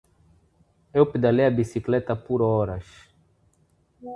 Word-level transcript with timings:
Eu 0.91 1.05
pedalei 1.11 1.45
a 1.45 1.51
bicicleta 1.59 2.15
por 2.15 2.41
horas. 2.41 2.87